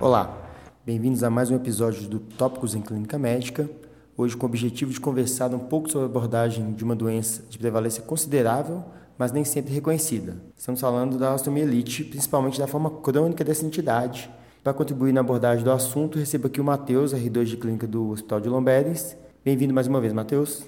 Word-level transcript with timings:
Olá, 0.00 0.34
bem-vindos 0.82 1.22
a 1.22 1.28
mais 1.28 1.50
um 1.50 1.56
episódio 1.56 2.08
do 2.08 2.18
Tópicos 2.20 2.74
em 2.74 2.80
Clínica 2.80 3.18
Médica. 3.18 3.68
Hoje 4.16 4.34
com 4.34 4.46
o 4.46 4.48
objetivo 4.48 4.90
de 4.90 4.98
conversar 4.98 5.54
um 5.54 5.58
pouco 5.58 5.90
sobre 5.90 6.06
a 6.06 6.08
abordagem 6.08 6.72
de 6.72 6.82
uma 6.82 6.96
doença 6.96 7.42
de 7.50 7.58
prevalência 7.58 8.02
considerável, 8.02 8.82
mas 9.18 9.30
nem 9.30 9.44
sempre 9.44 9.74
reconhecida. 9.74 10.38
Estamos 10.56 10.80
falando 10.80 11.18
da 11.18 11.34
osteomielite, 11.34 12.02
principalmente 12.04 12.58
da 12.58 12.66
forma 12.66 12.90
crônica 12.90 13.44
dessa 13.44 13.66
entidade. 13.66 14.30
Para 14.64 14.72
contribuir 14.72 15.12
na 15.12 15.20
abordagem 15.20 15.62
do 15.62 15.70
assunto, 15.70 16.18
recebo 16.18 16.46
aqui 16.46 16.62
o 16.62 16.64
Matheus, 16.64 17.12
R2 17.12 17.44
de 17.44 17.58
clínica 17.58 17.86
do 17.86 18.08
Hospital 18.08 18.40
de 18.40 18.48
Lomberes. 18.48 19.14
Bem-vindo 19.44 19.74
mais 19.74 19.86
uma 19.86 20.00
vez, 20.00 20.14
Matheus. 20.14 20.62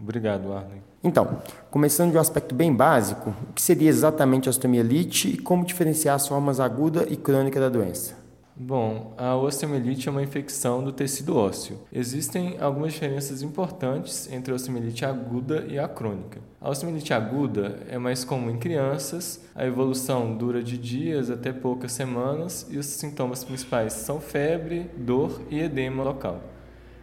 Obrigado, 0.00 0.50
Arlen. 0.50 0.82
Então, 1.04 1.42
começando 1.70 2.12
de 2.12 2.16
um 2.16 2.20
aspecto 2.20 2.54
bem 2.54 2.74
básico, 2.74 3.34
o 3.50 3.52
que 3.52 3.60
seria 3.60 3.90
exatamente 3.90 4.48
a 4.48 4.50
osteomielite 4.50 5.28
e 5.28 5.36
como 5.36 5.66
diferenciar 5.66 6.16
as 6.16 6.26
formas 6.26 6.58
aguda 6.58 7.06
e 7.06 7.18
crônica 7.18 7.60
da 7.60 7.68
doença? 7.68 8.27
Bom, 8.60 9.14
a 9.16 9.36
osteomielite 9.36 10.08
é 10.08 10.10
uma 10.10 10.20
infecção 10.20 10.82
do 10.82 10.90
tecido 10.90 11.36
ósseo. 11.36 11.78
Existem 11.92 12.56
algumas 12.58 12.92
diferenças 12.92 13.40
importantes 13.40 14.28
entre 14.32 14.50
a 14.50 14.56
osteomielite 14.56 15.04
aguda 15.04 15.64
e 15.68 15.78
a 15.78 15.86
crônica. 15.86 16.40
A 16.60 16.68
osteomielite 16.68 17.14
aguda 17.14 17.86
é 17.88 17.98
mais 17.98 18.24
comum 18.24 18.50
em 18.50 18.58
crianças, 18.58 19.48
a 19.54 19.64
evolução 19.64 20.36
dura 20.36 20.60
de 20.60 20.76
dias 20.76 21.30
até 21.30 21.52
poucas 21.52 21.92
semanas 21.92 22.66
e 22.68 22.78
os 22.78 22.86
sintomas 22.86 23.44
principais 23.44 23.92
são 23.92 24.20
febre, 24.20 24.90
dor 24.96 25.40
e 25.48 25.60
edema 25.60 26.02
local. 26.02 26.42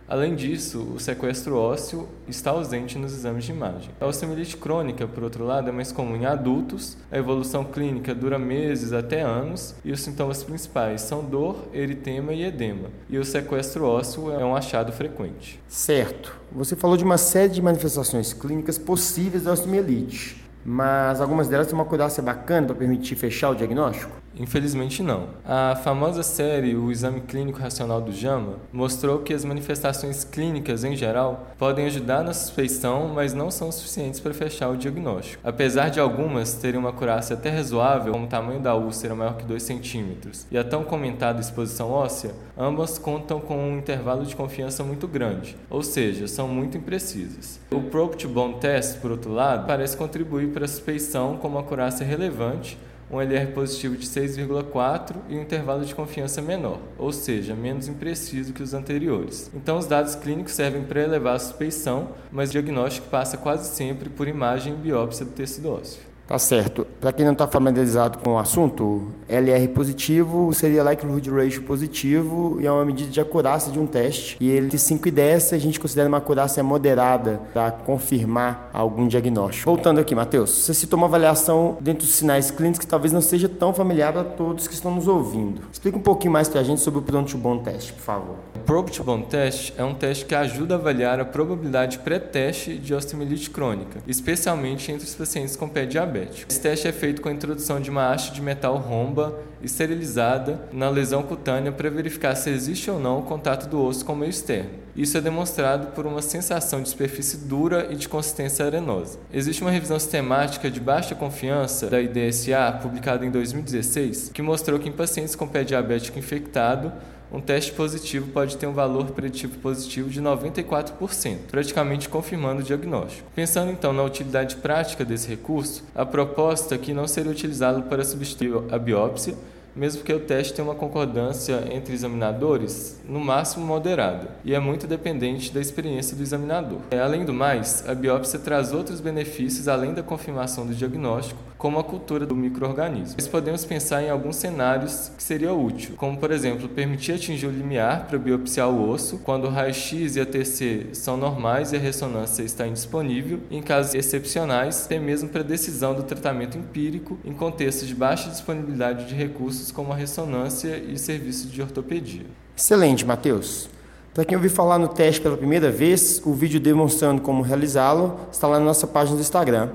Além 0.07 0.35
disso, 0.35 0.93
o 0.95 0.99
sequestro 0.99 1.57
ósseo 1.57 2.07
está 2.27 2.51
ausente 2.51 2.97
nos 2.97 3.11
exames 3.11 3.43
de 3.43 3.51
imagem. 3.51 3.89
A 3.99 4.05
osteomielite 4.05 4.55
crônica, 4.55 5.07
por 5.07 5.23
outro 5.23 5.43
lado, 5.43 5.69
é 5.69 5.71
mais 5.71 5.91
comum 5.91 6.15
em 6.15 6.27
adultos, 6.27 6.95
a 7.11 7.17
evolução 7.17 7.63
clínica 7.63 8.13
dura 8.13 8.37
meses 8.37 8.93
até 8.93 9.21
anos 9.21 9.73
e 9.83 9.91
os 9.91 10.01
sintomas 10.01 10.43
principais 10.43 11.01
são 11.01 11.23
dor, 11.23 11.57
eritema 11.73 12.33
e 12.33 12.43
edema. 12.43 12.89
E 13.09 13.17
o 13.17 13.25
sequestro 13.25 13.85
ósseo 13.85 14.31
é 14.31 14.45
um 14.45 14.55
achado 14.55 14.91
frequente. 14.91 15.59
Certo. 15.67 16.37
Você 16.51 16.75
falou 16.75 16.97
de 16.97 17.03
uma 17.03 17.17
série 17.17 17.49
de 17.49 17.61
manifestações 17.61 18.31
clínicas 18.31 18.77
possíveis 18.77 19.43
da 19.43 19.53
osteomielite, 19.53 20.43
mas 20.63 21.19
algumas 21.19 21.47
delas 21.47 21.65
têm 21.65 21.75
uma 21.75 21.85
cuidância 21.85 22.21
bacana 22.21 22.67
para 22.67 22.75
permitir 22.75 23.15
fechar 23.15 23.49
o 23.49 23.55
diagnóstico? 23.55 24.24
Infelizmente 24.37 25.01
não. 25.01 25.29
A 25.45 25.75
famosa 25.83 26.23
série 26.23 26.75
O 26.75 26.91
Exame 26.91 27.21
Clínico 27.21 27.59
Racional 27.59 28.01
do 28.01 28.11
JAMA 28.11 28.57
mostrou 28.71 29.19
que 29.19 29.33
as 29.33 29.45
manifestações 29.45 30.23
clínicas 30.23 30.83
em 30.83 30.95
geral 30.95 31.47
podem 31.57 31.85
ajudar 31.85 32.23
na 32.23 32.33
suspeição, 32.33 33.11
mas 33.13 33.33
não 33.33 33.49
são 33.49 33.71
suficientes 33.71 34.19
para 34.19 34.33
fechar 34.33 34.69
o 34.69 34.77
diagnóstico. 34.77 35.41
Apesar 35.43 35.89
de 35.89 35.99
algumas 35.99 36.53
terem 36.55 36.79
uma 36.79 36.91
curácia 36.91 37.35
até 37.35 37.49
razoável, 37.49 38.13
como 38.13 38.25
o 38.25 38.29
tamanho 38.29 38.59
da 38.59 38.75
úlcera 38.75 39.15
maior 39.15 39.37
que 39.37 39.45
2 39.45 39.61
centímetros 39.63 40.45
e 40.51 40.57
a 40.57 40.63
tão 40.63 40.83
comentada 40.83 41.39
exposição 41.39 41.91
óssea, 41.91 42.33
ambas 42.57 42.97
contam 42.97 43.39
com 43.39 43.57
um 43.57 43.77
intervalo 43.77 44.25
de 44.25 44.35
confiança 44.35 44.83
muito 44.83 45.07
grande, 45.07 45.55
ou 45.69 45.81
seja, 45.81 46.27
são 46.27 46.47
muito 46.47 46.77
imprecisas. 46.77 47.59
O 47.71 47.81
Probe 47.81 48.15
Test, 48.59 48.99
por 48.99 49.11
outro 49.11 49.31
lado, 49.31 49.67
parece 49.67 49.97
contribuir 49.97 50.49
para 50.49 50.65
a 50.65 50.67
suspeição 50.67 51.37
com 51.37 51.47
uma 51.47 51.63
curácia 51.63 52.05
relevante 52.05 52.77
um 53.09 53.21
LR 53.21 53.51
positivo 53.51 53.95
de 53.95 54.07
6,4 54.07 55.15
e 55.29 55.35
um 55.37 55.41
intervalo 55.41 55.85
de 55.85 55.93
confiança 55.93 56.41
menor, 56.41 56.79
ou 56.97 57.11
seja, 57.11 57.55
menos 57.55 57.87
impreciso 57.87 58.53
que 58.53 58.63
os 58.63 58.73
anteriores. 58.73 59.51
Então, 59.53 59.77
os 59.77 59.85
dados 59.85 60.15
clínicos 60.15 60.53
servem 60.53 60.83
para 60.83 61.03
elevar 61.03 61.35
a 61.35 61.39
suspeição, 61.39 62.09
mas 62.31 62.49
o 62.49 62.53
diagnóstico 62.53 63.07
passa 63.09 63.37
quase 63.37 63.73
sempre 63.75 64.09
por 64.09 64.27
imagem 64.27 64.73
e 64.73 64.77
biópsia 64.77 65.25
do 65.25 65.31
tecido 65.31 65.71
ósseo. 65.71 66.14
Tá 66.27 66.39
certo. 66.39 66.87
Para 66.99 67.13
quem 67.13 67.23
não 67.23 67.33
está 67.33 67.47
familiarizado 67.47 68.17
com 68.17 68.31
o 68.31 68.37
assunto, 68.39 69.09
LR 69.29 69.67
positivo 69.67 70.51
seria 70.53 70.83
likelihood 70.83 71.29
ratio 71.29 71.61
positivo 71.63 72.57
e 72.59 72.65
é 72.65 72.71
uma 72.71 72.83
medida 72.83 73.11
de 73.11 73.21
acurácia 73.21 73.71
de 73.71 73.79
um 73.79 73.85
teste. 73.85 74.35
E 74.39 74.49
ele 74.49 74.67
de 74.67 74.79
5 74.79 75.07
e 75.07 75.11
10 75.11 75.53
a 75.53 75.57
gente 75.59 75.79
considera 75.79 76.07
uma 76.07 76.17
acurácia 76.17 76.63
moderada 76.63 77.41
para 77.53 77.71
confirmar 77.71 78.71
algum 78.73 79.07
diagnóstico. 79.07 79.69
Voltando 79.69 79.99
aqui, 79.99 80.15
Matheus, 80.15 80.49
você 80.49 80.73
citou 80.73 80.97
uma 80.97 81.07
avaliação 81.07 81.77
dentro 81.79 82.05
dos 82.05 82.15
sinais 82.15 82.49
clínicos 82.49 82.79
que 82.79 82.87
talvez 82.87 83.13
não 83.13 83.21
seja 83.21 83.47
tão 83.47 83.73
familiar 83.73 84.11
para 84.11 84.23
todos 84.23 84.67
que 84.67 84.73
estão 84.73 84.95
nos 84.95 85.07
ouvindo. 85.07 85.61
Explica 85.71 85.97
um 85.97 86.01
pouquinho 86.01 86.33
mais 86.33 86.49
para 86.49 86.61
a 86.61 86.63
gente 86.63 86.81
sobre 86.81 86.99
o 86.99 87.03
Pronto 87.03 87.37
Bom 87.37 87.59
Teste, 87.59 87.93
por 87.93 88.01
favor. 88.01 88.35
O 88.55 88.59
Probe 88.65 88.91
Bone 89.03 89.25
Test 89.25 89.73
é 89.77 89.83
um 89.83 89.93
teste 89.93 90.25
que 90.25 90.33
ajuda 90.33 90.75
a 90.75 90.77
avaliar 90.77 91.19
a 91.19 91.25
probabilidade 91.25 91.99
pré-teste 91.99 92.77
de 92.77 92.95
osteomielite 92.95 93.49
crônica, 93.51 93.99
especialmente 94.07 94.91
entre 94.91 95.05
os 95.05 95.13
pacientes 95.13 95.55
com 95.55 95.69
pé 95.69 95.85
diabético. 96.15 96.51
Esse 96.51 96.61
teste 96.61 96.87
é 96.87 96.91
feito 96.91 97.21
com 97.21 97.29
a 97.29 97.31
introdução 97.31 97.79
de 97.79 97.89
uma 97.89 98.11
haste 98.11 98.33
de 98.33 98.41
metal 98.41 98.77
romba 98.77 99.37
esterilizada 99.61 100.67
na 100.71 100.89
lesão 100.89 101.23
cutânea 101.23 101.71
para 101.71 101.89
verificar 101.89 102.35
se 102.35 102.49
existe 102.49 102.89
ou 102.89 102.99
não 102.99 103.19
o 103.19 103.23
contato 103.23 103.67
do 103.67 103.81
osso 103.81 104.05
com 104.05 104.13
o 104.13 104.15
meio 104.15 104.29
externo. 104.29 104.69
Isso 104.95 105.17
é 105.17 105.21
demonstrado 105.21 105.87
por 105.87 106.05
uma 106.05 106.21
sensação 106.21 106.81
de 106.81 106.87
superfície 106.87 107.37
dura 107.37 107.87
e 107.89 107.95
de 107.95 108.07
consistência 108.07 108.65
arenosa. 108.65 109.19
Existe 109.33 109.61
uma 109.61 109.71
revisão 109.71 109.99
sistemática 109.99 110.71
de 110.71 110.79
baixa 110.79 111.13
confiança 111.13 111.89
da 111.89 111.99
IDSA, 111.99 112.79
publicada 112.81 113.25
em 113.25 113.31
2016, 113.31 114.31
que 114.33 114.41
mostrou 114.41 114.79
que 114.79 114.87
em 114.87 114.93
pacientes 114.93 115.35
com 115.35 115.47
pé 115.47 115.65
diabético 115.65 116.17
infectado, 116.17 116.93
um 117.35 117.41
teste 117.41 117.73
positivo 117.73 118.31
pode 118.31 118.55
ter 118.55 118.65
um 118.65 118.71
valor 118.71 119.11
preditivo 119.11 119.57
positivo 119.59 120.09
de 120.09 120.21
94%, 120.21 121.37
praticamente 121.51 122.07
confirmando 122.07 122.61
o 122.61 122.63
diagnóstico. 122.63 123.29
Pensando 123.35 123.71
então 123.71 123.91
na 123.91 124.03
utilidade 124.03 124.55
prática 124.55 125.03
desse 125.03 125.27
recurso, 125.27 125.83
a 125.93 126.05
proposta 126.05 126.75
é 126.75 126.77
que 126.77 126.93
não 126.93 127.07
seria 127.07 127.31
utilizado 127.31 127.83
para 127.83 128.05
substituir 128.05 128.53
a 128.71 128.79
biópsia, 128.79 129.35
mesmo 129.75 130.03
que 130.03 130.13
o 130.13 130.19
teste 130.21 130.53
tenha 130.53 130.65
uma 130.65 130.75
concordância 130.75 131.65
entre 131.69 131.93
examinadores, 131.93 133.01
no 133.05 133.19
máximo 133.19 133.65
moderada, 133.65 134.29
e 134.45 134.55
é 134.55 134.59
muito 134.59 134.87
dependente 134.87 135.51
da 135.51 135.59
experiência 135.59 136.15
do 136.15 136.23
examinador. 136.23 136.79
É, 136.89 136.99
além 136.99 137.25
do 137.25 137.33
mais, 137.33 137.83
a 137.85 137.93
biópsia 137.93 138.39
traz 138.39 138.71
outros 138.71 139.01
benefícios 139.01 139.67
além 139.67 139.93
da 139.93 140.01
confirmação 140.01 140.65
do 140.65 140.73
diagnóstico, 140.73 141.41
como 141.57 141.79
a 141.79 141.83
cultura 141.83 142.25
do 142.25 142.35
microorganismo. 142.35 143.15
Nós 143.17 143.27
podemos 143.27 143.65
pensar 143.65 144.03
em 144.03 144.09
alguns 144.09 144.35
cenários 144.35 145.11
que 145.15 145.23
seria 145.23 145.53
útil, 145.53 145.95
como 145.97 146.17
por 146.17 146.31
exemplo, 146.31 146.67
permitir 146.67 147.13
atingir 147.13 147.47
o 147.47 147.51
limiar 147.51 148.07
para 148.07 148.17
biopsiar 148.17 148.69
o 148.69 148.89
osso 148.89 149.19
quando 149.19 149.45
o 149.45 149.49
raio-x 149.49 150.15
e 150.15 150.21
a 150.21 150.25
TC 150.25 150.89
são 150.93 151.17
normais 151.17 151.71
e 151.71 151.75
a 151.75 151.79
ressonância 151.79 152.43
está 152.43 152.67
indisponível, 152.67 153.39
em 153.49 153.61
casos 153.61 153.95
excepcionais, 153.95 154.85
até 154.85 154.99
mesmo 154.99 155.29
para 155.29 155.43
decisão 155.43 155.93
do 155.93 156.03
tratamento 156.03 156.57
empírico 156.57 157.17
em 157.23 157.33
contextos 157.33 157.87
de 157.87 157.95
baixa 157.95 158.29
disponibilidade 158.29 159.05
de 159.05 159.15
recursos 159.15 159.71
como 159.71 159.91
a 159.91 159.95
ressonância 159.95 160.77
e 160.77 160.97
serviços 160.97 161.51
de 161.51 161.61
ortopedia. 161.61 162.25
Excelente, 162.55 163.05
Matheus. 163.05 163.69
Para 164.13 164.23
quem 164.23 164.37
ouviu 164.37 164.49
falar 164.49 164.79
no 164.79 164.87
teste 164.87 165.19
pela 165.19 165.35
primeira 165.35 165.69
vez, 165.69 166.21
o 166.25 166.33
vídeo 166.33 166.57
demonstrando 166.57 167.21
como 167.21 167.41
realizá-lo 167.41 168.17
está 168.31 168.47
lá 168.47 168.59
na 168.59 168.65
nossa 168.65 168.87
página 168.87 169.17
do 169.17 169.21
Instagram, 169.21 169.71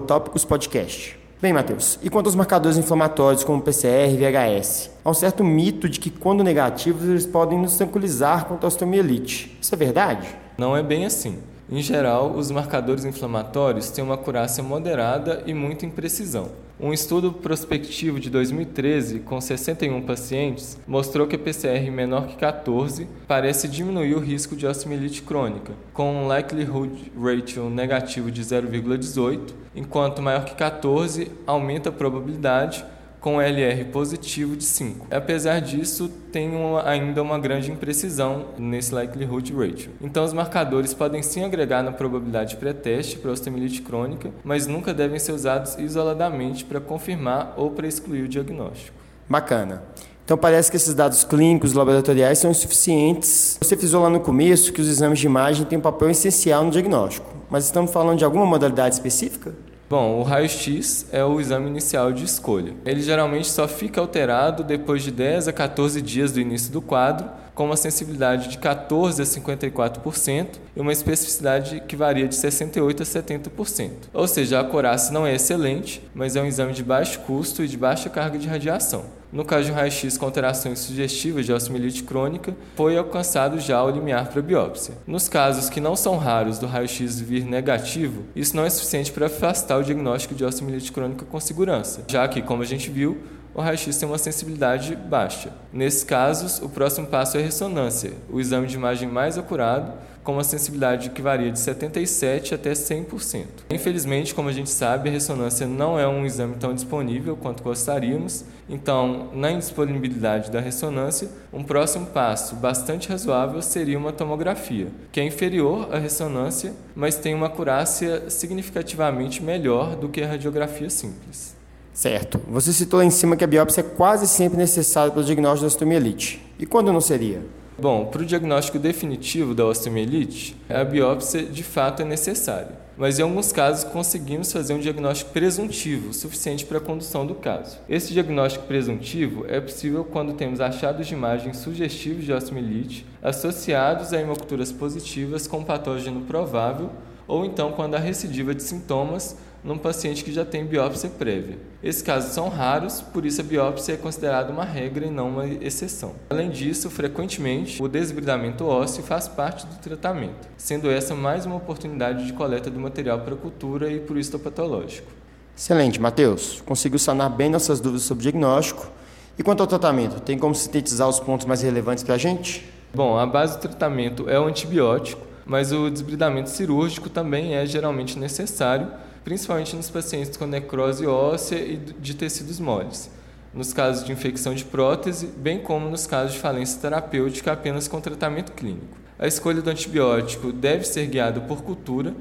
tópicospodcast. 0.00 1.18
Bem, 1.40 1.52
Matheus, 1.52 1.98
e 2.02 2.08
quanto 2.08 2.26
aos 2.26 2.36
marcadores 2.36 2.78
inflamatórios 2.78 3.42
como 3.42 3.60
PCR 3.60 4.12
e 4.12 4.16
VHS? 4.16 4.90
Há 5.04 5.10
um 5.10 5.14
certo 5.14 5.42
mito 5.42 5.88
de 5.88 5.98
que, 5.98 6.08
quando 6.08 6.44
negativos, 6.44 7.02
eles 7.08 7.26
podem 7.26 7.58
nos 7.58 7.76
tranquilizar 7.76 8.44
contra 8.44 8.66
a 8.66 8.68
osteomielite. 8.68 9.58
Isso 9.60 9.74
é 9.74 9.78
verdade? 9.78 10.28
Não 10.56 10.76
é 10.76 10.82
bem 10.82 11.04
assim. 11.04 11.38
Em 11.68 11.82
geral, 11.82 12.32
os 12.32 12.50
marcadores 12.50 13.04
inflamatórios 13.04 13.90
têm 13.90 14.04
uma 14.04 14.16
curácia 14.16 14.62
moderada 14.62 15.42
e 15.46 15.54
muita 15.54 15.86
imprecisão. 15.86 16.50
Um 16.82 16.92
estudo 16.92 17.32
prospectivo 17.32 18.18
de 18.18 18.28
2013 18.28 19.20
com 19.20 19.40
61 19.40 20.02
pacientes 20.02 20.76
mostrou 20.84 21.28
que 21.28 21.38
PCR 21.38 21.88
menor 21.92 22.26
que 22.26 22.34
14 22.34 23.06
parece 23.28 23.68
diminuir 23.68 24.16
o 24.16 24.18
risco 24.18 24.56
de 24.56 24.66
osteomielite 24.66 25.22
crônica, 25.22 25.74
com 25.92 26.12
um 26.12 26.26
likelihood 26.26 27.12
ratio 27.16 27.70
negativo 27.70 28.32
de 28.32 28.42
0,18, 28.42 29.54
enquanto 29.76 30.20
maior 30.20 30.44
que 30.44 30.56
14 30.56 31.30
aumenta 31.46 31.90
a 31.90 31.92
probabilidade 31.92 32.84
com 33.22 33.40
LR 33.40 33.84
positivo 33.84 34.56
de 34.56 34.64
5. 34.64 35.06
Apesar 35.08 35.60
disso, 35.60 36.10
tem 36.32 36.54
uma, 36.56 36.86
ainda 36.86 37.22
uma 37.22 37.38
grande 37.38 37.70
imprecisão 37.70 38.46
nesse 38.58 38.92
likelihood 38.92 39.54
ratio. 39.54 39.92
Então, 40.02 40.24
os 40.24 40.32
marcadores 40.32 40.92
podem 40.92 41.22
sim 41.22 41.44
agregar 41.44 41.84
na 41.84 41.92
probabilidade 41.92 42.56
pré-teste 42.56 43.16
para 43.16 43.30
osteomielite 43.30 43.80
crônica, 43.80 44.30
mas 44.42 44.66
nunca 44.66 44.92
devem 44.92 45.20
ser 45.20 45.32
usados 45.32 45.78
isoladamente 45.78 46.64
para 46.64 46.80
confirmar 46.80 47.54
ou 47.56 47.70
para 47.70 47.86
excluir 47.86 48.22
o 48.24 48.28
diagnóstico. 48.28 48.96
Bacana. 49.28 49.84
Então 50.24 50.36
parece 50.36 50.70
que 50.70 50.76
esses 50.76 50.94
dados 50.94 51.22
clínicos 51.22 51.74
laboratoriais 51.74 52.38
são 52.38 52.50
insuficientes. 52.50 53.56
Você 53.62 53.76
frisou 53.76 54.02
lá 54.02 54.10
no 54.10 54.20
começo 54.20 54.72
que 54.72 54.80
os 54.80 54.88
exames 54.88 55.20
de 55.20 55.26
imagem 55.26 55.64
têm 55.64 55.78
um 55.78 55.82
papel 55.82 56.10
essencial 56.10 56.64
no 56.64 56.70
diagnóstico, 56.70 57.32
mas 57.48 57.64
estamos 57.64 57.92
falando 57.92 58.18
de 58.18 58.24
alguma 58.24 58.46
modalidade 58.46 58.94
específica? 58.96 59.54
Bom, 59.92 60.18
o 60.18 60.22
raio-x 60.22 61.04
é 61.12 61.22
o 61.22 61.38
exame 61.38 61.68
inicial 61.68 62.14
de 62.14 62.24
escolha. 62.24 62.72
Ele 62.82 63.02
geralmente 63.02 63.46
só 63.46 63.68
fica 63.68 64.00
alterado 64.00 64.64
depois 64.64 65.02
de 65.02 65.10
10 65.10 65.48
a 65.48 65.52
14 65.52 66.00
dias 66.00 66.32
do 66.32 66.40
início 66.40 66.72
do 66.72 66.80
quadro, 66.80 67.28
com 67.54 67.64
uma 67.64 67.76
sensibilidade 67.76 68.48
de 68.48 68.58
14% 68.58 69.20
a 69.20 69.24
54% 69.24 70.46
e 70.74 70.80
uma 70.80 70.92
especificidade 70.92 71.82
que 71.86 71.96
varia 71.96 72.26
de 72.26 72.34
68% 72.34 73.00
a 73.00 73.04
70%. 73.04 73.90
Ou 74.12 74.26
seja, 74.26 74.58
a 74.58 74.62
acurácia 74.62 75.12
não 75.12 75.26
é 75.26 75.34
excelente, 75.34 76.02
mas 76.14 76.36
é 76.36 76.42
um 76.42 76.46
exame 76.46 76.72
de 76.72 76.82
baixo 76.82 77.20
custo 77.20 77.62
e 77.62 77.68
de 77.68 77.76
baixa 77.76 78.08
carga 78.08 78.38
de 78.38 78.48
radiação. 78.48 79.04
No 79.32 79.46
caso 79.46 79.64
de 79.64 79.72
um 79.72 79.74
raio-x 79.74 80.18
com 80.18 80.26
alterações 80.26 80.78
sugestivas 80.80 81.46
de 81.46 81.52
osteomielite 81.54 82.02
crônica, 82.02 82.54
foi 82.76 82.98
alcançado 82.98 83.58
já 83.58 83.82
o 83.82 83.88
limiar 83.88 84.28
para 84.28 84.42
biópsia. 84.42 84.94
Nos 85.06 85.26
casos 85.26 85.70
que 85.70 85.80
não 85.80 85.96
são 85.96 86.18
raros 86.18 86.58
do 86.58 86.66
raio-x 86.66 87.18
vir 87.18 87.46
negativo, 87.46 88.24
isso 88.36 88.54
não 88.54 88.66
é 88.66 88.68
suficiente 88.68 89.10
para 89.10 89.26
afastar 89.26 89.78
o 89.78 89.82
diagnóstico 89.82 90.34
de 90.34 90.44
osteomielite 90.44 90.92
crônica 90.92 91.24
com 91.24 91.40
segurança, 91.40 92.04
já 92.08 92.28
que, 92.28 92.42
como 92.42 92.62
a 92.62 92.66
gente 92.66 92.90
viu, 92.90 93.16
o 93.54 93.60
raio-x 93.60 93.96
tem 93.96 94.08
uma 94.08 94.18
sensibilidade 94.18 94.96
baixa. 94.96 95.52
Nesses 95.72 96.04
casos, 96.04 96.60
o 96.62 96.68
próximo 96.68 97.06
passo 97.06 97.36
é 97.36 97.40
a 97.40 97.44
ressonância, 97.44 98.12
o 98.30 98.40
exame 98.40 98.66
de 98.66 98.76
imagem 98.76 99.08
mais 99.08 99.36
acurado, 99.36 99.92
com 100.22 100.34
uma 100.34 100.44
sensibilidade 100.44 101.10
que 101.10 101.20
varia 101.20 101.50
de 101.50 101.58
77% 101.58 102.52
até 102.52 102.72
100%. 102.72 103.46
Infelizmente, 103.70 104.34
como 104.34 104.48
a 104.48 104.52
gente 104.52 104.70
sabe, 104.70 105.08
a 105.08 105.12
ressonância 105.12 105.66
não 105.66 105.98
é 105.98 106.06
um 106.06 106.24
exame 106.24 106.54
tão 106.56 106.72
disponível 106.72 107.36
quanto 107.36 107.62
gostaríamos, 107.62 108.44
então, 108.68 109.30
na 109.34 109.50
indisponibilidade 109.50 110.50
da 110.50 110.60
ressonância, 110.60 111.28
um 111.52 111.64
próximo 111.64 112.06
passo 112.06 112.54
bastante 112.54 113.08
razoável 113.08 113.60
seria 113.60 113.98
uma 113.98 114.12
tomografia, 114.12 114.86
que 115.10 115.20
é 115.20 115.24
inferior 115.24 115.92
à 115.92 115.98
ressonância, 115.98 116.72
mas 116.94 117.16
tem 117.16 117.34
uma 117.34 117.46
acurácia 117.46 118.30
significativamente 118.30 119.42
melhor 119.42 119.96
do 119.96 120.08
que 120.08 120.22
a 120.22 120.28
radiografia 120.28 120.88
simples. 120.88 121.61
Certo. 121.92 122.40
Você 122.48 122.72
citou 122.72 122.98
lá 122.98 123.04
em 123.04 123.10
cima 123.10 123.36
que 123.36 123.44
a 123.44 123.46
biópsia 123.46 123.80
é 123.80 123.84
quase 123.84 124.26
sempre 124.26 124.56
necessária 124.56 125.12
para 125.12 125.20
o 125.20 125.24
diagnóstico 125.24 125.62
da 125.62 125.66
osteomielite. 125.66 126.40
E 126.58 126.64
quando 126.64 126.92
não 126.92 127.00
seria? 127.00 127.42
Bom, 127.78 128.06
para 128.06 128.22
o 128.22 128.24
diagnóstico 128.24 128.78
definitivo 128.78 129.54
da 129.54 129.66
osteomielite, 129.66 130.56
a 130.68 130.84
biópsia 130.84 131.42
de 131.42 131.62
fato 131.62 132.02
é 132.02 132.04
necessária. 132.04 132.82
Mas 132.96 133.18
em 133.18 133.22
alguns 133.22 133.50
casos 133.52 133.84
conseguimos 133.84 134.52
fazer 134.52 134.74
um 134.74 134.78
diagnóstico 134.78 135.32
presuntivo, 135.32 136.12
suficiente 136.12 136.64
para 136.64 136.78
a 136.78 136.80
condução 136.80 137.26
do 137.26 137.34
caso. 137.34 137.78
Esse 137.88 138.12
diagnóstico 138.12 138.66
presuntivo 138.66 139.46
é 139.48 139.60
possível 139.60 140.04
quando 140.04 140.34
temos 140.34 140.60
achados 140.60 141.06
de 141.06 141.14
imagem 141.14 141.54
sugestivos 141.54 142.24
de 142.24 142.32
osteomielite 142.32 143.06
associados 143.22 144.12
a 144.12 144.20
hemoculturas 144.20 144.70
positivas 144.70 145.46
com 145.46 145.64
patógeno 145.64 146.20
provável 146.22 146.90
ou 147.26 147.44
então 147.44 147.72
quando 147.72 147.94
há 147.94 147.98
recidiva 147.98 148.54
de 148.54 148.62
sintomas 148.62 149.36
num 149.62 149.78
paciente 149.78 150.24
que 150.24 150.32
já 150.32 150.44
tem 150.44 150.64
biópsia 150.64 151.08
prévia. 151.08 151.56
Esses 151.82 152.02
casos 152.02 152.32
são 152.32 152.48
raros, 152.48 153.00
por 153.00 153.24
isso 153.24 153.40
a 153.40 153.44
biópsia 153.44 153.94
é 153.94 153.96
considerada 153.96 154.52
uma 154.52 154.64
regra 154.64 155.06
e 155.06 155.10
não 155.10 155.28
uma 155.28 155.46
exceção. 155.46 156.14
Além 156.30 156.50
disso, 156.50 156.90
frequentemente, 156.90 157.80
o 157.80 157.86
desbridamento 157.86 158.64
ósseo 158.64 159.04
faz 159.04 159.28
parte 159.28 159.66
do 159.66 159.76
tratamento, 159.76 160.48
sendo 160.56 160.90
essa 160.90 161.14
mais 161.14 161.46
uma 161.46 161.56
oportunidade 161.56 162.26
de 162.26 162.32
coleta 162.32 162.70
do 162.70 162.80
material 162.80 163.20
para 163.20 163.36
cultura 163.36 163.90
e 163.90 164.00
por 164.00 164.18
histopatológico. 164.18 165.10
Excelente, 165.56 166.00
Matheus. 166.00 166.60
Conseguiu 166.66 166.98
sanar 166.98 167.30
bem 167.30 167.48
nossas 167.48 167.78
dúvidas 167.78 168.02
sobre 168.04 168.22
o 168.22 168.24
diagnóstico. 168.24 168.90
E 169.38 169.42
quanto 169.42 169.60
ao 169.60 169.66
tratamento, 169.66 170.20
tem 170.20 170.38
como 170.38 170.54
sintetizar 170.54 171.08
os 171.08 171.20
pontos 171.20 171.46
mais 171.46 171.62
relevantes 171.62 172.02
para 172.02 172.16
a 172.16 172.18
gente? 172.18 172.68
Bom, 172.92 173.16
a 173.16 173.26
base 173.26 173.56
do 173.56 173.60
tratamento 173.60 174.28
é 174.28 174.38
o 174.38 174.44
antibiótico, 174.44 175.26
mas 175.44 175.72
o 175.72 175.90
desbridamento 175.90 176.50
cirúrgico 176.50 177.08
também 177.08 177.54
é 177.54 177.66
geralmente 177.66 178.18
necessário, 178.18 178.88
principalmente 179.24 179.76
nos 179.76 179.90
pacientes 179.90 180.36
com 180.36 180.46
necrose 180.46 181.06
óssea 181.06 181.56
e 181.56 181.76
de 181.76 182.14
tecidos 182.14 182.58
moles, 182.58 183.10
nos 183.54 183.72
casos 183.72 184.04
de 184.04 184.12
infecção 184.12 184.54
de 184.54 184.64
prótese, 184.64 185.26
bem 185.26 185.58
como 185.58 185.88
nos 185.88 186.06
casos 186.06 186.34
de 186.34 186.38
falência 186.38 186.80
terapêutica 186.80 187.52
apenas 187.52 187.86
com 187.88 188.00
tratamento 188.00 188.52
clínico. 188.52 188.96
A 189.18 189.26
escolha 189.26 189.62
do 189.62 189.70
antibiótico 189.70 190.52
deve 190.52 190.84
ser 190.84 191.06
guiada 191.06 191.40
por 191.40 191.62
cultura, 191.62 192.14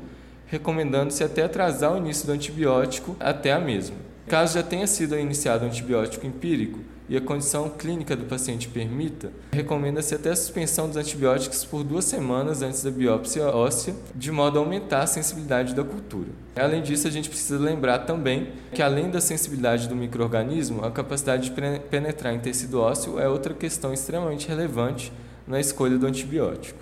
recomendando-se 0.45 1.23
até 1.23 1.43
atrasar 1.43 1.93
o 1.93 1.97
início 1.97 2.27
do 2.27 2.33
antibiótico 2.33 3.15
até 3.19 3.53
a 3.53 3.59
mesma. 3.59 4.10
Caso 4.31 4.53
já 4.53 4.63
tenha 4.63 4.87
sido 4.87 5.19
iniciado 5.19 5.65
antibiótico 5.65 6.25
empírico, 6.25 6.79
e 7.09 7.17
a 7.17 7.19
condição 7.19 7.67
clínica 7.67 8.15
do 8.15 8.23
paciente 8.23 8.69
permita, 8.69 9.29
recomenda-se 9.51 10.15
até 10.15 10.29
a 10.29 10.35
suspensão 10.37 10.87
dos 10.87 10.95
antibióticos 10.95 11.65
por 11.65 11.83
duas 11.83 12.05
semanas 12.05 12.61
antes 12.61 12.81
da 12.81 12.89
biópsia 12.89 13.47
óssea, 13.47 13.93
de 14.15 14.31
modo 14.31 14.57
a 14.57 14.61
aumentar 14.61 15.01
a 15.01 15.05
sensibilidade 15.05 15.75
da 15.75 15.83
cultura. 15.83 16.29
Além 16.55 16.81
disso, 16.81 17.09
a 17.09 17.11
gente 17.11 17.27
precisa 17.27 17.59
lembrar 17.59 18.05
também 18.05 18.53
que, 18.73 18.81
além 18.81 19.11
da 19.11 19.19
sensibilidade 19.19 19.89
do 19.89 19.97
microorganismo, 19.97 20.85
a 20.85 20.91
capacidade 20.91 21.49
de 21.49 21.79
penetrar 21.89 22.33
em 22.33 22.39
tecido 22.39 22.79
ósseo 22.79 23.19
é 23.19 23.27
outra 23.27 23.53
questão 23.53 23.91
extremamente 23.91 24.47
relevante 24.47 25.11
na 25.45 25.59
escolha 25.59 25.97
do 25.97 26.07
antibiótico. 26.07 26.79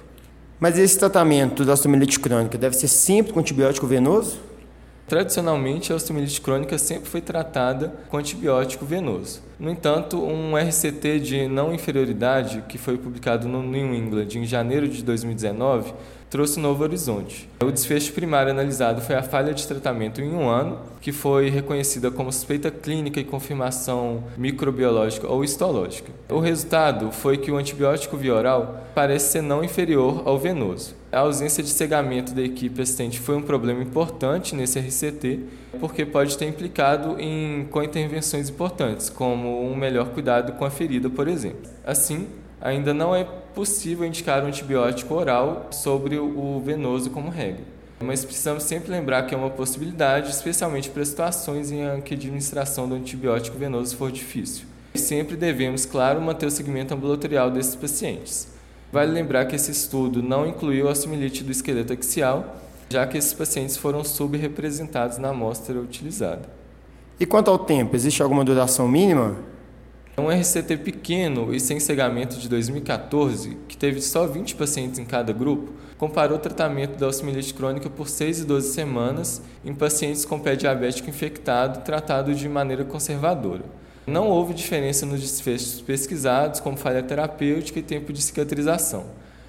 Mas 0.59 0.77
esse 0.77 0.99
tratamento 0.99 1.65
da 1.65 1.73
osteomielite 1.73 2.19
crônica 2.19 2.59
deve 2.59 2.75
ser 2.75 2.89
sempre 2.89 3.33
com 3.33 3.39
antibiótico 3.39 3.87
venoso? 3.87 4.48
Tradicionalmente, 5.09 5.91
a 5.91 5.95
osteomielite 5.95 6.39
crônica 6.39 6.77
sempre 6.77 7.09
foi 7.09 7.19
tratada 7.19 7.91
com 8.09 8.17
antibiótico 8.17 8.85
venoso. 8.85 9.41
No 9.59 9.71
entanto, 9.71 10.23
um 10.23 10.55
RCT 10.55 11.19
de 11.19 11.47
não 11.47 11.73
inferioridade, 11.73 12.63
que 12.69 12.77
foi 12.77 12.95
publicado 12.95 13.47
no 13.47 13.63
New 13.63 13.95
England 13.95 14.27
em 14.35 14.45
janeiro 14.45 14.87
de 14.87 15.03
2019, 15.03 15.95
trouxe 16.29 16.59
novo 16.59 16.83
horizonte. 16.83 17.49
O 17.61 17.71
desfecho 17.71 18.13
primário 18.13 18.51
analisado 18.51 19.01
foi 19.01 19.15
a 19.15 19.23
falha 19.23 19.53
de 19.53 19.67
tratamento 19.67 20.21
em 20.21 20.31
um 20.31 20.47
ano, 20.47 20.79
que 21.01 21.11
foi 21.11 21.49
reconhecida 21.49 22.11
como 22.11 22.31
suspeita 22.31 22.69
clínica 22.69 23.19
e 23.19 23.23
confirmação 23.23 24.23
microbiológica 24.37 25.27
ou 25.27 25.43
histológica. 25.43 26.11
O 26.29 26.39
resultado 26.39 27.11
foi 27.11 27.37
que 27.37 27.51
o 27.51 27.57
antibiótico 27.57 28.15
via 28.15 28.35
oral 28.35 28.83
parece 28.93 29.31
ser 29.31 29.41
não 29.41 29.63
inferior 29.63 30.23
ao 30.25 30.37
venoso. 30.37 30.95
A 31.11 31.19
ausência 31.19 31.63
de 31.63 31.69
cegamento 31.69 32.33
da 32.33 32.41
equipe 32.43 32.79
assistente 32.79 33.19
foi 33.19 33.35
um 33.35 33.41
problema 33.41 33.81
importante 33.81 34.55
nesse 34.55 34.79
RCT, 34.79 35.39
porque 35.79 36.05
pode 36.05 36.37
ter 36.37 36.45
implicado 36.45 37.19
em 37.19 37.65
com 37.71 37.81
intervenções 37.81 38.49
importantes, 38.49 39.09
como 39.09 39.67
um 39.67 39.75
melhor 39.75 40.09
cuidado 40.09 40.53
com 40.53 40.65
a 40.65 40.69
ferida, 40.69 41.09
por 41.09 41.27
exemplo. 41.27 41.69
Assim, 41.83 42.27
ainda 42.61 42.93
não 42.93 43.15
é 43.15 43.23
possível 43.23 44.05
indicar 44.05 44.43
um 44.43 44.47
antibiótico 44.47 45.13
oral 45.13 45.67
sobre 45.71 46.17
o 46.17 46.61
venoso 46.63 47.09
como 47.09 47.29
regra. 47.29 47.63
Mas 48.01 48.23
precisamos 48.23 48.63
sempre 48.63 48.91
lembrar 48.91 49.23
que 49.23 49.35
é 49.35 49.37
uma 49.37 49.49
possibilidade, 49.49 50.29
especialmente 50.29 50.89
para 50.89 51.03
situações 51.03 51.71
em 51.71 52.01
que 52.01 52.13
a 52.13 52.17
administração 52.17 52.87
do 52.87 52.95
antibiótico 52.95 53.57
venoso 53.57 53.97
for 53.97 54.11
difícil. 54.11 54.65
E 54.93 54.97
sempre 54.97 55.35
devemos, 55.35 55.85
claro, 55.85 56.21
manter 56.21 56.45
o 56.45 56.51
segmento 56.51 56.93
ambulatorial 56.93 57.51
desses 57.51 57.75
pacientes. 57.75 58.47
Vale 58.91 59.11
lembrar 59.11 59.45
que 59.45 59.55
esse 59.55 59.69
estudo 59.69 60.23
não 60.23 60.47
incluiu 60.47 60.87
a 60.87 60.91
osteomielite 60.91 61.43
do 61.43 61.51
esqueleto 61.51 61.93
axial, 61.93 62.55
já 62.89 63.05
que 63.05 63.17
esses 63.17 63.33
pacientes 63.33 63.77
foram 63.77 64.03
subrepresentados 64.03 65.17
na 65.17 65.29
amostra 65.29 65.77
utilizada. 65.77 66.49
E 67.19 67.25
quanto 67.25 67.51
ao 67.51 67.59
tempo, 67.59 67.95
existe 67.95 68.23
alguma 68.23 68.43
duração 68.45 68.87
mínima? 68.87 69.35
Um 70.19 70.29
RCT 70.29 70.77
pequeno 70.77 71.53
e 71.53 71.59
sem 71.59 71.79
cegamento 71.79 72.37
de 72.37 72.49
2014, 72.49 73.57
que 73.67 73.77
teve 73.77 74.01
só 74.01 74.27
20 74.27 74.55
pacientes 74.55 74.99
em 74.99 75.05
cada 75.05 75.31
grupo, 75.31 75.73
comparou 75.97 76.37
o 76.37 76.41
tratamento 76.41 76.97
da 76.97 77.07
osteomielite 77.07 77.53
crônica 77.53 77.89
por 77.89 78.07
6 78.07 78.39
e 78.39 78.45
12 78.45 78.73
semanas 78.73 79.41
em 79.63 79.73
pacientes 79.73 80.25
com 80.25 80.39
pé 80.39 80.55
diabético 80.55 81.09
infectado 81.09 81.81
tratado 81.83 82.33
de 82.33 82.47
maneira 82.49 82.83
conservadora. 82.85 83.63
Não 84.05 84.27
houve 84.27 84.53
diferença 84.53 85.05
nos 85.05 85.21
desfechos 85.21 85.81
pesquisados, 85.81 86.59
como 86.59 86.75
falha 86.75 87.03
terapêutica 87.03 87.79
e 87.79 87.83
tempo 87.83 88.11
de 88.11 88.21
cicatrização. 88.21 89.05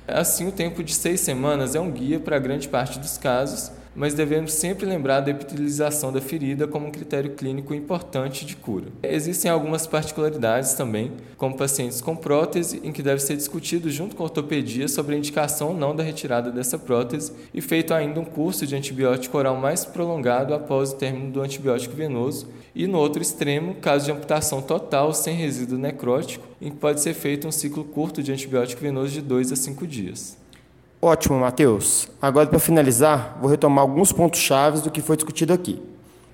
Assim, 0.07 0.47
o 0.47 0.53
tempo 0.53 0.83
de 0.83 0.95
seis 0.95 1.21
semanas 1.21 1.75
é 1.75 1.81
um 1.81 1.91
guia 1.91 2.21
para 2.21 2.39
grande 2.39 2.69
parte 2.69 2.99
dos 2.99 3.17
casos, 3.17 3.73
mas 3.95 4.15
devemos 4.15 4.53
sempre 4.53 4.87
lembrar 4.87 5.21
da 5.21 5.31
epitelização 5.31 6.13
da 6.13 6.21
ferida 6.21 6.67
como 6.67 6.87
um 6.87 6.91
critério 6.91 7.33
clínico 7.33 7.75
importante 7.75 8.47
de 8.47 8.57
cura. 8.57 8.87
Existem 9.03 9.51
algumas 9.51 9.87
particularidades 9.87 10.75
também, 10.75 11.13
como 11.37 11.57
pacientes 11.57 12.01
com 12.01 12.15
prótese, 12.15 12.81
em 12.85 12.93
que 12.93 13.03
deve 13.03 13.21
ser 13.21 13.37
discutido 13.37 13.91
junto 13.91 14.15
com 14.15 14.23
a 14.23 14.27
ortopedia 14.27 14.89
sobre 14.89 15.15
a 15.15 15.19
indicação 15.19 15.69
ou 15.69 15.77
não 15.77 15.95
da 15.95 16.03
retirada 16.03 16.51
dessa 16.51 16.79
prótese 16.79 17.33
e 17.53 17.61
feito 17.61 17.93
ainda 17.93 18.21
um 18.21 18.25
curso 18.25 18.67
de 18.67 18.77
antibiótico 18.77 19.37
oral 19.37 19.57
mais 19.57 19.85
prolongado 19.85 20.55
após 20.55 20.93
o 20.93 20.97
término 20.97 21.31
do 21.31 21.43
antibiótico 21.43 21.95
venoso, 21.95 22.49
e 22.75 22.87
no 22.87 22.99
outro 22.99 23.21
extremo, 23.21 23.75
caso 23.75 24.05
de 24.05 24.13
amputação 24.13 24.63
total 24.63 25.13
sem 25.13 25.35
resíduo 25.35 25.79
necrótico, 25.79 26.47
em 26.61 26.71
que 26.71 26.77
pode 26.77 27.01
ser 27.01 27.15
feito 27.15 27.49
um 27.49 27.53
ciclo 27.53 27.85
curto 27.85 28.23
de 28.23 28.33
antibiótico 28.33 28.81
venoso 28.81 29.13
de 29.13 29.21
2 29.21 29.53
a 29.53 29.57
5 29.57 29.87
dias. 29.87 30.37
Ótimo, 31.03 31.41
Matheus. 31.41 32.09
Agora, 32.21 32.47
para 32.47 32.59
finalizar, 32.59 33.39
vou 33.41 33.49
retomar 33.49 33.83
alguns 33.83 34.13
pontos 34.13 34.39
chaves 34.39 34.83
do 34.83 34.91
que 34.91 35.01
foi 35.01 35.17
discutido 35.17 35.51
aqui. 35.51 35.83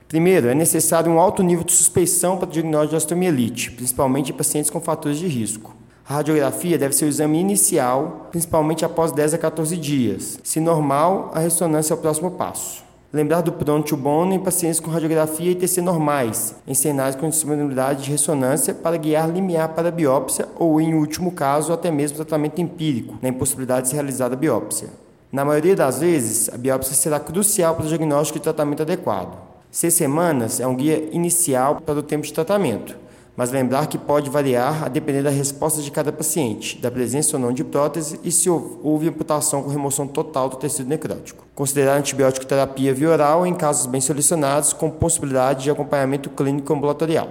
Primeiro, 0.08 0.49
é 0.49 0.54
necessário 0.54 1.11
um 1.11 1.20
alto 1.20 1.40
nível 1.42 1.64
de 1.64 1.73
suspeição 1.73 2.37
para 2.37 2.49
o 2.49 2.50
diagnóstico 2.50 2.90
de 2.90 2.96
osteomielite, 2.96 3.70
principalmente 3.73 4.32
em 4.32 4.35
pacientes 4.35 4.68
com 4.68 4.80
fatores 4.80 5.18
de 5.18 5.28
risco. 5.28 5.75
A 6.08 6.14
radiografia 6.14 6.78
deve 6.78 6.94
ser 6.94 7.04
o 7.04 7.08
exame 7.08 7.38
inicial, 7.38 8.28
principalmente 8.30 8.85
após 8.85 9.12
10 9.12 9.35
a 9.35 9.38
14 9.38 9.76
dias. 9.76 10.38
Se 10.42 10.58
normal, 10.58 11.30
a 11.32 11.38
ressonância 11.38 11.94
é 11.94 11.96
o 11.96 12.00
próximo 12.00 12.32
passo. 12.32 12.85
Lembrar 13.16 13.40
do 13.40 13.50
pronto 13.50 13.96
bono 13.96 14.35
em 14.35 14.38
pacientes 14.38 14.78
com 14.78 14.90
radiografia 14.90 15.50
e 15.50 15.54
TC 15.54 15.80
normais, 15.80 16.54
em 16.66 16.75
cenários 16.75 17.16
com 17.16 17.30
disponibilidade 17.30 18.04
de 18.04 18.11
ressonância 18.11 18.75
para 18.75 18.99
guiar 18.99 19.30
limiar 19.30 19.70
para 19.70 19.90
biópsia 19.90 20.46
ou, 20.58 20.78
em 20.82 20.92
último 20.92 21.32
caso, 21.32 21.73
até 21.73 21.90
mesmo 21.90 22.16
tratamento 22.16 22.61
empírico, 22.61 23.16
na 23.23 23.30
impossibilidade 23.30 23.85
de 23.85 23.88
ser 23.88 23.94
realizada 23.94 24.35
a 24.35 24.37
biópsia. 24.37 24.90
Na 25.32 25.46
maioria 25.46 25.75
das 25.75 26.00
vezes, 26.00 26.50
a 26.52 26.58
biópsia 26.58 26.94
será 26.94 27.18
crucial 27.18 27.75
para 27.75 27.87
o 27.87 27.88
diagnóstico 27.88 28.37
e 28.37 28.42
tratamento 28.42 28.82
adequado. 28.82 29.35
Seis 29.70 29.94
semanas 29.94 30.61
é 30.61 30.66
um 30.66 30.76
guia 30.76 31.08
inicial 31.11 31.80
para 31.80 31.99
o 31.99 32.02
tempo 32.02 32.26
de 32.26 32.35
tratamento, 32.35 32.99
mas 33.36 33.50
lembrar 33.50 33.86
que 33.86 33.98
pode 33.98 34.30
variar 34.30 34.84
a 34.84 34.88
depender 34.88 35.22
da 35.22 35.30
resposta 35.30 35.82
de 35.82 35.90
cada 35.90 36.10
paciente, 36.10 36.78
da 36.78 36.90
presença 36.90 37.36
ou 37.36 37.42
não 37.42 37.52
de 37.52 37.62
prótese 37.62 38.18
e 38.24 38.32
se 38.32 38.48
houve 38.48 39.08
amputação 39.08 39.62
com 39.62 39.68
remoção 39.68 40.08
total 40.08 40.48
do 40.48 40.56
tecido 40.56 40.88
necrótico. 40.88 41.46
Considerar 41.54 41.96
antibiótico 41.96 42.46
terapia 42.46 42.94
via 42.94 43.10
oral 43.10 43.46
em 43.46 43.54
casos 43.54 43.86
bem 43.86 44.00
selecionados, 44.00 44.72
com 44.72 44.90
possibilidade 44.90 45.64
de 45.64 45.70
acompanhamento 45.70 46.30
clínico 46.30 46.72
ambulatorial. 46.72 47.28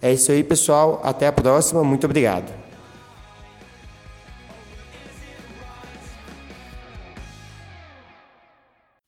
É 0.00 0.12
isso 0.12 0.30
aí, 0.30 0.44
pessoal. 0.44 1.00
Até 1.02 1.26
a 1.26 1.32
próxima. 1.32 1.82
Muito 1.82 2.04
obrigado. 2.04 2.52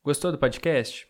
Gostou 0.02 0.32
do 0.32 0.38
podcast? 0.38 1.09